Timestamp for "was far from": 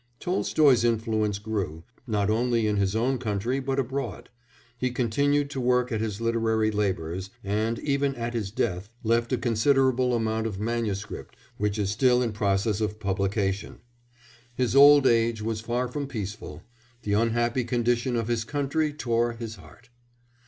15.43-16.07